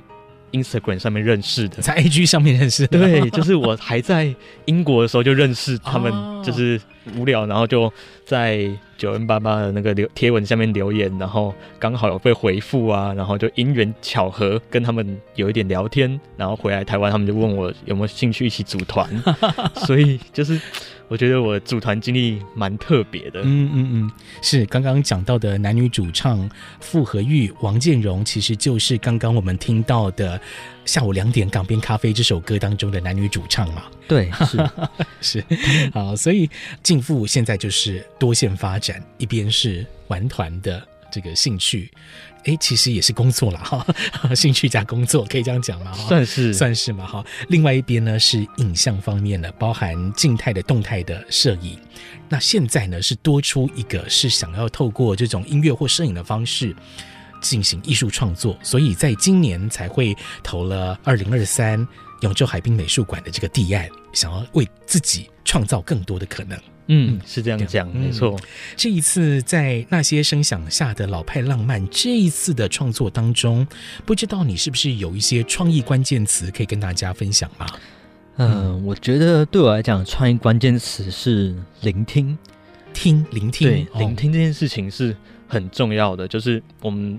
[0.52, 4.34] Instagram 上面认识的，在 IG 上面认识的，对，就是我还在
[4.66, 6.12] 英国的时候就认识他们，
[6.44, 6.80] 就是
[7.18, 7.92] 无聊，然后就
[8.26, 19.10] 在九 N 八八的那个留贴文下面留言，然后刚好有被回复啊，然后就因缘巧合跟他们有一点聊天，然后回来台湾，他们就问我有没有兴趣一起组团，
[19.86, 20.60] 所以就是。
[21.12, 30.40] 我觉得我组团经历蛮特别的，嗯嗯嗯，是刚刚讲到的男女主唱傅和玉、王建荣，其实就是刚刚我们听到的
[30.86, 33.84] 《下午两点港边咖啡》这首歌当中的男女主唱嘛？
[34.08, 34.32] 对，
[35.20, 35.46] 是是，
[35.92, 36.50] 好，所以
[36.82, 41.92] 敬馥现在就是多线发展，一边是玩团的这个兴趣。
[42.46, 43.86] 哎，其实也是工作了哈，
[44.36, 45.94] 兴趣加工作可以这样讲吗？
[45.94, 47.24] 算是算是嘛哈。
[47.50, 51.78] 另外一边呢是影像方面的，包含静态的、动态的摄影。
[52.28, 56.76] 那现在呢是多出一个，是想要透过这种音乐或摄影的方式
[57.42, 61.86] 进行艺术创作，所以在今年才会投了二零二三
[62.22, 66.58] 永州海滨美术馆的这个地案，想要为自己创造更多的可能。
[66.94, 68.38] 嗯，是这样讲，嗯、没错。
[68.76, 73.66] 这一次在那些声响下的老派浪漫，这一次的创作当中，
[74.06, 77.66] 不知道你是不是有一些创意关键词可以跟大家分享吗？
[78.36, 82.38] 嗯、呃，我觉得对我来讲，创意关键词是聆听，
[82.94, 85.16] 听，聆听，对，聆听这件事情是
[85.48, 86.28] 很重要的。
[86.28, 87.18] 就是我们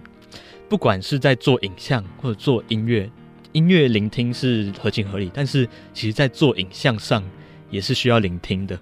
[0.68, 3.10] 不管是在做影像或者做音乐，
[3.52, 7.24] 音乐聆听是合情合理，但是其实在做影像上
[7.70, 8.78] 也是需要聆听的。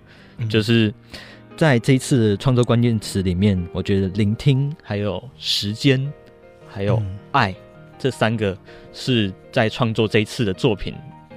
[0.48, 0.92] 就是
[1.56, 6.12] 在这一次的创作关键词里面，我觉得聆听、还有时间、
[6.68, 7.54] 还有爱
[7.98, 8.56] 这三个
[8.92, 10.94] 是在创作这一次的作品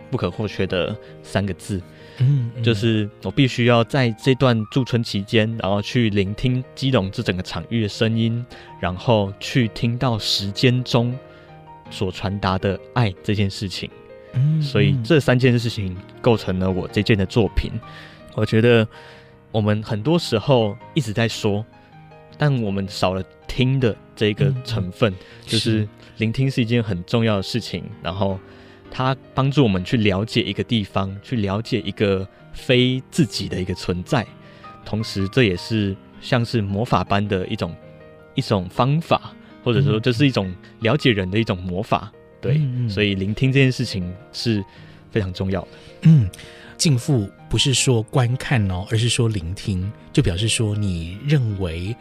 [0.09, 1.81] 不可或缺的三个字。
[2.19, 8.45] 嗯，就是我必须要在这段驻村期间，然后去聆听基隆这整个场域的声音，
[8.79, 11.13] 然后去听到时间中
[11.89, 13.89] 所传达的爱这件事情。
[14.33, 17.71] 嗯，所以这三件事情构成了我这件的作品。
[18.35, 18.87] 我觉得
[19.51, 21.63] 我们很多时候一直在说，
[22.37, 25.13] 但我们少了听的这个成分，
[25.45, 27.83] 就是聆听是一件很重要的事情。
[28.01, 28.39] 然后
[28.89, 34.25] 它帮助我们去了解一个地方，去了解一个非自己的一个存在。
[34.83, 37.75] 同时，这也是像是魔法般的一种
[38.33, 42.11] 一种方法，或者说这是一种了解人的一种魔法。
[42.41, 44.65] 对，所以聆听这件事情是
[45.11, 45.67] 非常重要的。
[46.01, 46.29] 嗯。
[46.83, 51.95] 敬馥不是说观看哦，而是说聆听，就表示说你认为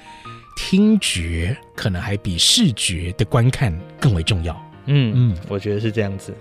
[0.57, 4.61] 听觉可能还比视觉的观看更为重要。
[4.87, 6.35] 嗯嗯，我觉得是这样子。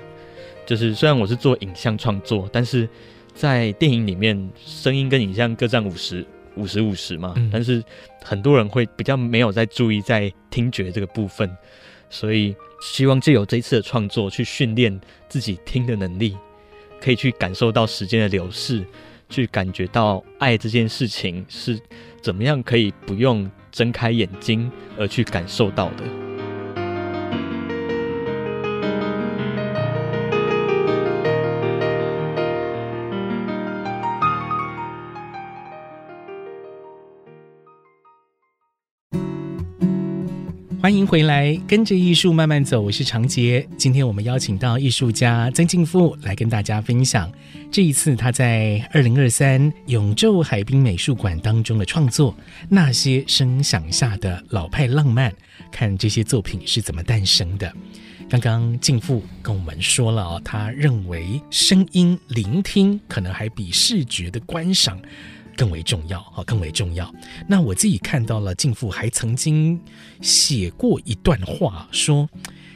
[0.65, 2.89] 就是虽然我是做影像创作，但是
[3.35, 6.25] 在电影里面，声音跟影像各占五十
[6.55, 7.35] 五十五十嘛。
[7.37, 7.47] 嗯。
[7.53, 7.83] 但是
[8.23, 11.47] 很多人会比较没有在注意在听觉这个部分，
[12.09, 14.99] 所以希望借由这一次的创作去训练
[15.29, 16.35] 自己听的能力。
[17.01, 18.85] 可以去感受到时间的流逝，
[19.27, 21.79] 去感觉到爱这件事情是
[22.21, 26.20] 怎么样可以不用睁开眼睛而去感受到的。
[40.81, 42.81] 欢迎回来，跟着艺术慢慢走。
[42.81, 43.63] 我是长杰。
[43.77, 47.31] 今天我们邀请到艺术家曾敬馥来跟大家分享
[47.71, 52.33] 这一次他在二零二三永昼海滨美术馆当中的创作
[52.67, 55.29] 《那些声响下的老派浪漫》，
[55.71, 57.71] 看这些作品是怎么诞生的。
[58.27, 64.99] 刚刚敬馥跟我们说了哦，他认为声音聆听可能还比视觉的观赏。
[65.57, 67.13] 更为重要，好，更为重要。
[67.47, 69.79] 那我自己看到了，敬父还曾经
[70.21, 72.29] 写过一段话，说：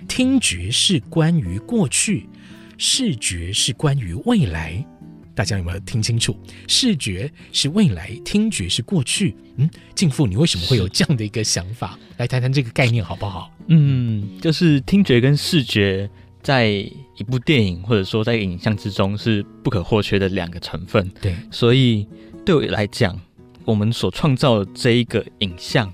[0.07, 2.29] 听觉是关于过去，
[2.77, 4.85] 视觉是关于未来。
[5.33, 6.37] 大家有没有听清楚？
[6.67, 9.35] 视觉是未来，听觉是过去。
[9.57, 11.99] 嗯，静父，你为什么会有这样的一个想法？
[12.17, 13.51] 来谈谈这个概念好不好？
[13.67, 16.09] 嗯，就是听觉跟视觉
[16.41, 21.09] 在一部电影或者说在影像之中是不可或缺的两个成分。
[21.21, 22.07] 对，所以。
[22.45, 23.19] 对我来讲，
[23.65, 25.91] 我们所创造的这一个影像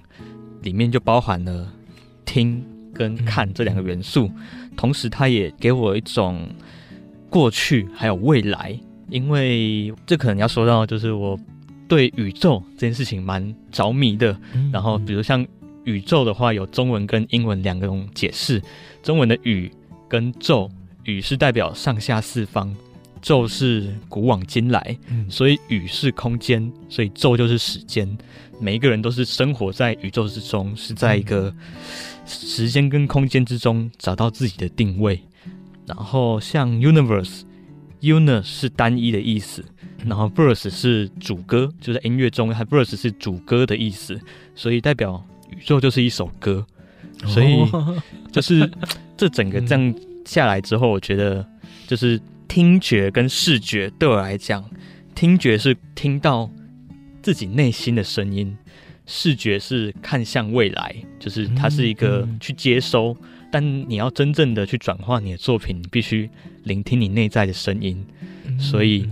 [0.64, 1.72] 里面就包含了
[2.26, 2.62] 听
[2.94, 4.30] 跟看这两个元素，
[4.76, 6.46] 同时它也给我一种
[7.30, 8.78] 过去还有未来，
[9.10, 11.40] 因为这可能要说到就是我
[11.88, 14.38] 对宇宙这件事情蛮着迷的。
[14.74, 15.46] 然后比如像
[15.86, 18.62] 宇宙的话，有中文跟英文两种解释，
[19.02, 19.72] 中文的宇
[20.10, 20.70] 跟宙
[21.06, 22.76] 宇是代表上下四方，
[23.22, 28.18] 宙是古往今来，嗯、所以宇是空间，所以宙就是时间。
[28.60, 31.54] 每一个人都是生活在宇宙之中，是在一个
[32.26, 35.20] 时间跟空间之中找到自己的定位。
[35.88, 39.66] 然后像 universe，uni 是单一的意思，
[40.06, 44.20] 然后 verse 是主歌，就在音乐中，它 verse 是主歌的意思，
[44.56, 46.66] 所以代表宇宙就是一首歌。
[47.26, 47.66] 所以
[48.32, 48.72] 就是
[49.18, 49.96] 这整个这样
[50.26, 51.46] 下来之后，我觉得
[51.88, 52.20] 就是
[52.52, 54.70] 听觉跟视觉对我来讲，
[55.16, 56.52] 听觉是听到。
[57.22, 58.58] 自己内心的声音，
[59.06, 66.28] 视觉是看向未来，就是它是一个去接收，嗯嗯、但你要真正的去转化你的作品，你必须
[66.64, 68.04] 聆听你内在的声音。
[68.46, 69.08] 嗯、所以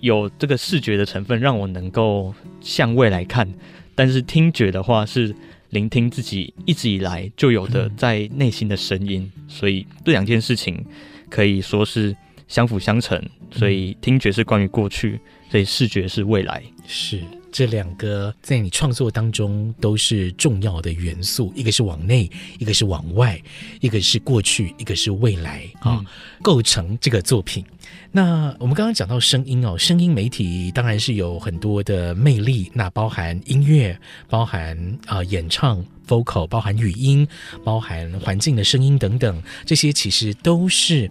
[0.00, 3.48] 有这个视觉的成分，让我能够向未来看。
[3.94, 5.34] 但是听觉的话，是
[5.70, 9.32] 聆听自己一直以来就有的在内心的声音。
[9.34, 10.84] 嗯、所以这两件事情
[11.30, 12.14] 可以说是
[12.48, 13.22] 相辅相成。
[13.52, 15.20] 所以听觉是关于过去，
[15.50, 16.62] 所以视觉是未来。
[16.86, 17.22] 是。
[17.50, 23.40] 这两个在你创作当中都是重要的元素，一个是往内，一个是往外，
[23.80, 26.04] 一个是过去，一个是未来啊，哦，
[26.42, 27.64] 构成这个作品。
[28.12, 34.76] 那我们刚刚讲到声音哦，声音媒体当然是有很多的魅力，那包含音乐，包含
[35.06, 37.26] 啊、呃、演唱 vocal，包含语音，
[37.64, 41.10] 包含环境的声音等等，这些其实都是。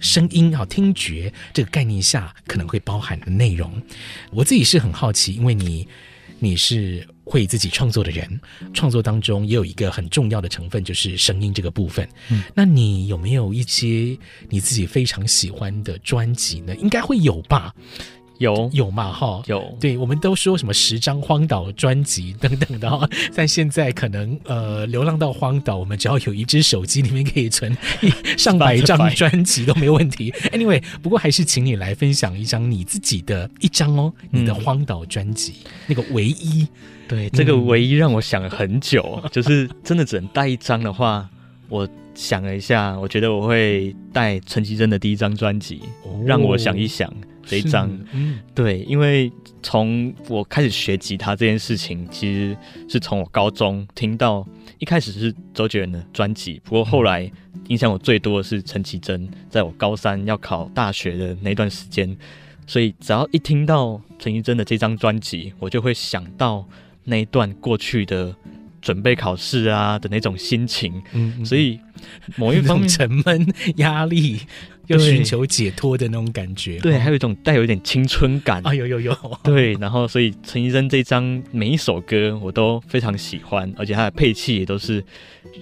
[0.00, 3.70] 声音啊，听觉这个概念下可能会包含的内容，
[4.30, 5.86] 我自己是很好奇，因为你
[6.38, 8.40] 你是会自己创作的人，
[8.72, 12.08] 创作当中也有一个很重要的成分就是声音这个部分。
[12.30, 14.16] 嗯，那你有没有一些
[14.48, 16.74] 你自己非常喜欢的专辑呢？
[16.76, 17.74] 应该会有吧。
[18.40, 18.68] 有。
[18.72, 19.42] 有嘛哈？
[19.46, 27.76] 有，对，我们都说什么十张荒岛专辑等等的哈， 但现在可能呃流浪到荒岛，我们只要有一只手机里面可以存
[28.36, 30.32] 上百张专辑都没问题。
[30.52, 36.66] Anyway，不过还是请你来分享一张你自己的一张哦，你的荒岛专辑、嗯、那个唯一。
[37.06, 41.28] 对，这个唯一让我想了很久，嗯、就是真的只能带一张的话，
[41.68, 47.12] 我想了一下，我觉得我会带陈绮贞的第一张专辑，哦、让我想一想。
[47.46, 49.30] 这一张，嗯，对，因为
[49.62, 52.56] 从我开始学吉他这件事情，其实
[52.88, 54.46] 是从我高中听到，
[54.78, 57.30] 一开始是周杰伦的专辑，不过后来
[57.68, 62.16] 影响我最多的是陈绮贞，在我高三要考大学的那段时间，
[62.66, 66.66] 所以只要一听到陈绮贞的这张专辑，我就会想到
[67.04, 68.34] 那一段过去的
[68.80, 71.78] 准备考试啊的那种心情，嗯，所以
[72.36, 74.40] 某一方面沉闷压力。
[74.90, 78.60] 又寻求解脱的那种感觉，对，还有一种带有一点青春感。
[78.66, 85.02] 啊，有有有， 对， 然后所以陈医生这张每一首歌我都非常喜欢，而且它的配器也都是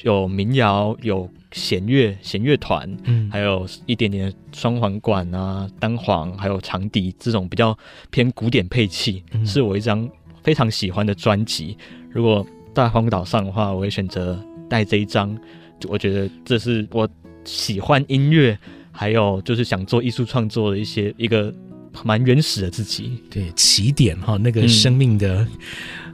[0.02, 7.76] 有民谣、有弦乐、弦乐团，嗯，还有一点点双簧管啊、单簧，还有长笛这种比较
[8.10, 10.08] 偏古典配器，嗯、是我一张
[10.42, 11.76] 非常喜欢的专辑。
[12.10, 15.38] 如果在荒岛上的话，我会选择带这一张，
[15.86, 17.06] 我觉得这是我
[17.44, 18.58] 喜欢音乐。
[19.00, 21.54] 还有就是想做艺术创作的一些一个
[22.02, 25.48] 蛮原始的自己，对，起点哈，那个生命的、嗯、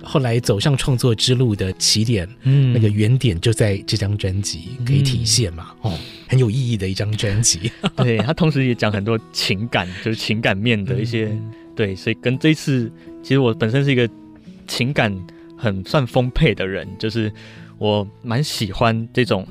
[0.02, 7.72] 后来走向创作之路的起点，嗯，那个原点就在这张专辑可以体现嘛，嗯、哦，很有意义的一张专辑。
[7.96, 14.06] 对，他同时也讲很多情感， 就是情感面的一些，嗯、对，所以跟这一次，其实我本身是一个
[14.68, 15.10] 情感
[15.56, 17.32] 很算丰沛的人，就是
[17.78, 19.46] 我蛮喜欢这种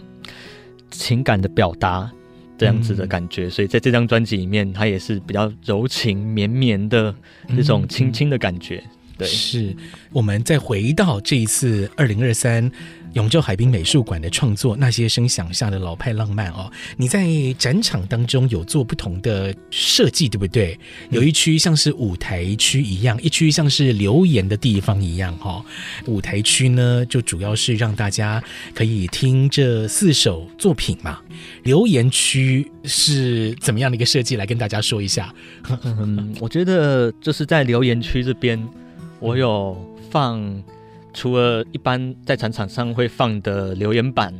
[0.92, 2.12] 情感的表达。
[2.58, 7.14] 这样子的感觉，所以在这张专辑里面，它也是比较柔情绵绵的
[7.56, 8.82] 这种轻轻的感觉。
[8.86, 9.76] 嗯、对，是
[10.12, 12.72] 我们再回到这一次二零二三。
[13.14, 17.28] 永州海滨美术馆的创作，那些声响下的老派浪漫哦，你在
[17.60, 20.76] 展场当中有做不同的设计，对不对？
[21.12, 25.66] 有一区像是舞台区一样，一区像是留言的地方一样哈、哦。
[26.08, 28.44] 舞台区呢，就主要是让大家
[28.74, 31.20] 可以听这四首作品嘛。
[31.62, 34.38] 留言区是怎么样的一个设计？
[34.38, 35.32] 来跟大家说一下。
[35.84, 38.60] 嗯，我觉得就是在留言区这边，
[39.24, 39.76] 我有
[40.12, 40.64] 放。
[41.16, 44.34] 除了一般在展场上会放的留言板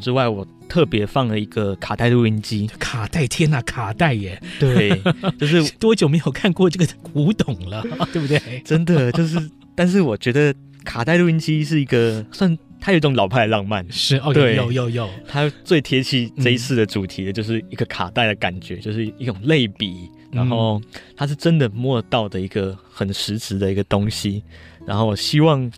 [0.00, 2.68] 之外，我特别放了一个卡带录音机。
[2.78, 4.40] 卡带，天哪，卡带耶！
[4.60, 4.90] 对，
[5.36, 7.82] 就是多久没有看过这个古董了，
[8.14, 8.40] 对不对？
[8.64, 20.80] 真的就是，但是我觉得卡带录音机是一个算它有一种老派的浪漫，是哦，对，有有有，它最贴切这一次的主题的就是一个卡带的感觉，就是一种类比，然后
[21.16, 24.42] 它是真的摸得到的一个很实质的一个东西，
[24.86, 25.70] 然后我希望。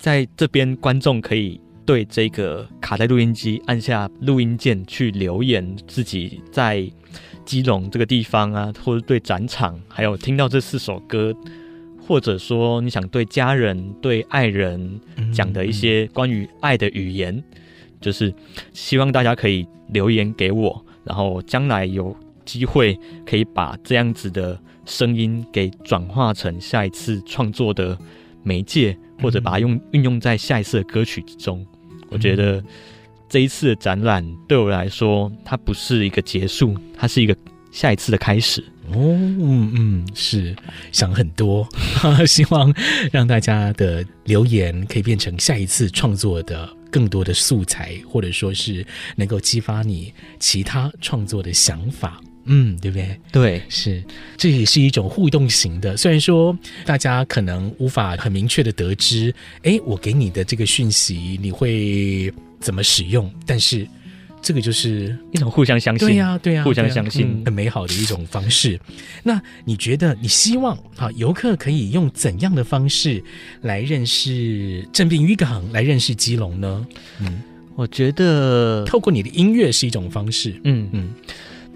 [0.00, 6.90] 在这边，观众可以对这个卡带录音机按下录音键去留言自己在
[7.44, 11.36] 基隆这个地方啊，或者对展场，还有听到这四首歌，
[12.00, 14.98] 或者说你想对家人、对爱人
[15.34, 17.60] 讲的一些关于爱的语言，嗯嗯，
[18.00, 18.32] 就是
[18.72, 22.16] 希望大家可以留言给我，然后将来有
[22.50, 27.96] 机会可以把这样子的声音给转化成下一次创作的
[28.42, 31.64] 媒介，或者把它用运用在下一次的歌曲之中。
[32.08, 32.60] 我觉得
[33.28, 37.36] 这一次的展览对我来说，它不是一个结束，它是一个
[37.70, 38.60] 下一次的开始。
[38.88, 40.56] 哦，嗯嗯，是
[40.90, 41.64] 想很多，
[42.26, 42.74] 希望
[43.12, 48.84] 让大家的留言可以变成下一次创作的更多的素材，或者说是
[49.14, 52.20] 能够激发你其他创作的想法。
[52.44, 53.20] 嗯，对不对？
[53.30, 54.02] 对，是，
[54.36, 55.96] 这也是一种互动型的。
[55.96, 59.32] 虽然说大家可能无法很明确的得知，
[59.62, 63.86] 哎，我给你的这个讯息你会怎么使用，但是
[64.42, 68.80] 这个就是一种互相相信，对呀、啊，对呀、啊，互相相信、嗯，很美好的一种方式。
[69.22, 73.22] 那你觉得，你希望啊，游客可以用怎样的方式
[73.60, 76.86] 来认识正滨渔港，来认识基隆呢？
[77.20, 77.42] 嗯，
[77.76, 80.58] 我觉得透过你的音乐是一种方式。
[80.64, 80.90] 嗯嗯。
[80.92, 81.10] 嗯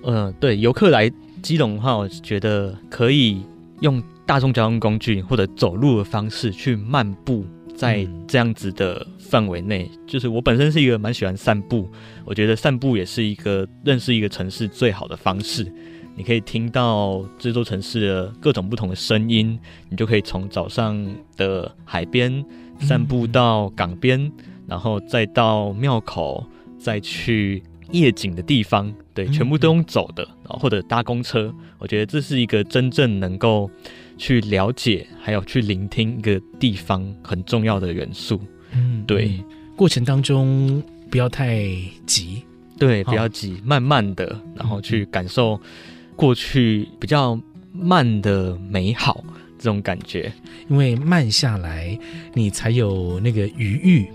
[0.07, 1.11] 嗯、呃，对，游客来
[1.42, 3.42] 基隆的话，我觉得可以
[3.80, 7.44] 用大众交通工具或者走路的方式去漫步
[7.74, 9.90] 在这样子的范围内。
[9.92, 11.88] 嗯、就是我本身是一个蛮喜欢散步，
[12.24, 15.70] 我觉得散步也是一个认识一个城市最好的方式。
[16.16, 21.05] 你可以听到这座城市的各种不同的声音，你就可以从早上
[21.36, 22.44] 的海边
[22.78, 24.32] 散步到港边，嗯、
[24.68, 26.46] 然后再到庙口，
[26.78, 27.62] 再去。
[27.95, 33.70] 夜景的地方，对，全部都用走的，然后或者搭公车，我觉得这是一个真正能够
[34.18, 38.40] 去了解，还有去聆听一个地方很重要的元素。
[38.72, 39.38] 嗯，对，
[39.76, 41.64] 过程当中不要太
[42.05, 42.42] 急，
[42.76, 45.61] 对，不要急，慢慢的，然后去感受
[46.16, 47.40] 过去比较
[47.72, 49.24] 慢的美好
[49.57, 50.32] 这种感觉，
[50.68, 51.97] 因为慢下来，
[52.32, 54.09] 你才有那个余裕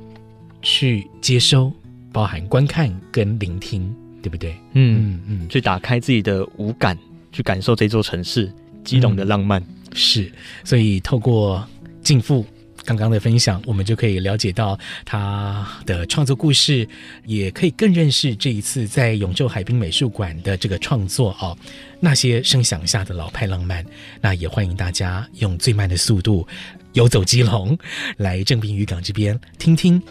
[0.61, 1.71] 去接收。
[2.11, 4.51] 包含观看跟聆听，对不对？
[4.73, 6.97] 嗯嗯，嗯去打开自己的五感，
[7.31, 8.51] 去感受这座城市
[8.83, 9.61] 基隆的浪漫。
[9.61, 10.31] 嗯、是，
[10.63, 11.67] 所以透过
[12.01, 12.45] 敬富
[12.85, 16.87] 刚刚的分享，我们就可以了解到他的创作故事，
[17.25, 21.55] 也可以更认识这一次在永州海滨美术馆的这个创作哦。
[21.99, 23.85] 那些声响下的老派浪漫，
[24.21, 26.47] 那也欢迎大家用最慢的速度
[26.93, 27.77] 游走基隆，
[28.17, 30.01] 来正滨渔港这边听听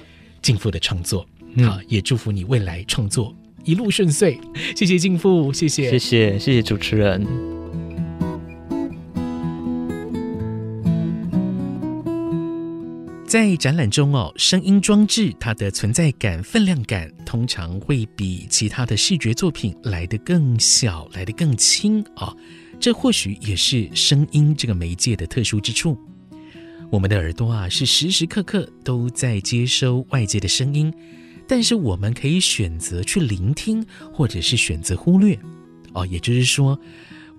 [0.41, 1.27] 敬富的创作。
[1.65, 3.35] 好，也祝福你未来创作
[3.65, 4.39] 一路顺遂。
[4.77, 7.27] 谢谢静富，谢谢，谢谢，谢谢主持人。
[13.27, 22.37] 在展览中哦，声音装置它的存在感、分量感，通常会比其他的视觉作品来得更小，来得更轻啊、哦。
[22.81, 25.99] 这或许也是声音这个媒介的特殊之处。
[26.91, 30.91] 我们的耳朵啊，是时时刻刻都在接收外界的声音。
[31.49, 35.37] 但是我们可以选择去聆听，或者是选择忽略，
[35.95, 36.79] 哦，也就是说，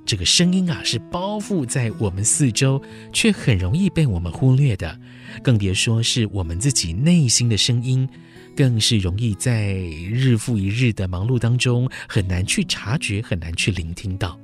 [0.03, 2.81] 这个声音啊是包覆在我们四周，
[3.13, 4.99] 却很容易被我们忽略的，
[5.43, 8.09] 更别说是我们自己内心的声音，
[8.55, 14.37] 更是容易在日复一日的忙碌当中很难去察觉，很难去聆听到。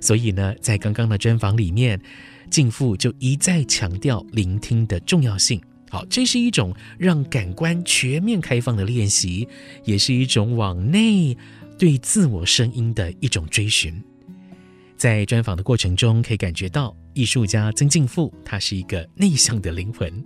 [0.00, 2.00] 所以呢，在刚刚的专访里面，
[2.50, 5.60] 敬富就一再强调聆听的重要性。
[5.90, 9.46] 好，这是一种让感官全面开放的练习，
[9.84, 11.36] 也是一种往内
[11.76, 14.00] 对自我声音的一种追寻。
[14.96, 20.24] 在专访的过程中，可以感觉到艺术家曾静富，他是一个内向的灵魂。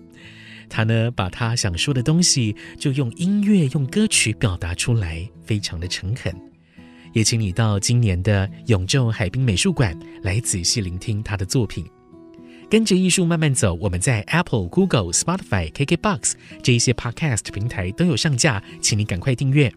[0.68, 6.34] 他呢，把他想说的东西，就用音乐、用歌曲表达出来，非常的诚恳。
[7.12, 11.86] 也请你到今年的永州海滨美术馆来仔细聆听他的作品。
[12.70, 19.72] 跟着艺术慢慢走，我们在 Apple、Google、Spotify、KKBox 这一些 Podcast 平台都有上架，请你赶快订阅。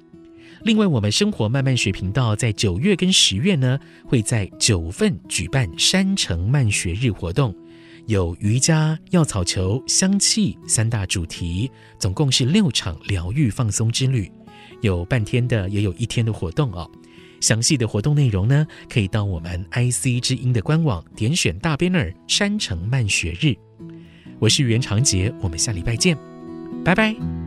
[0.64, 7.56] 另外，我们生活慢慢学频道在九月跟十月呢，会在九份举办山城慢学日活动，
[8.08, 11.70] 有瑜伽、药草球、香气三大主题，
[12.00, 14.32] 总共是六场疗愈放松之旅，
[14.82, 16.90] 有半天的，也有一天的活动哦。
[17.42, 23.56] 详细的活动内容呢，可以到我们 IC 之音的官网点选大 banner 山城漫学日。
[24.40, 26.18] 我是袁长杰，我们下礼拜见，
[26.84, 27.47] 拜拜。